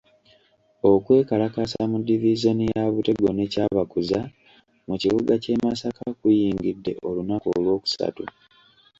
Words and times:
Okwekalakaasa 0.91 1.81
mu 1.91 1.97
divisoni 2.07 2.63
ya 2.75 2.83
Butego 2.93 3.29
ne 3.33 3.45
Kyabakuza 3.51 4.19
mu 4.87 4.95
kibuga 5.01 5.33
ky'e 5.43 5.55
Masaka 5.65 6.03
kuyingidde 6.19 6.91
olunaku 7.07 7.47
Olwokusatu. 7.57 8.23